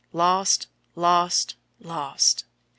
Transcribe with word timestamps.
Lost! 0.13 0.65
Lost! 0.95 1.57
Lost! 1.79 2.45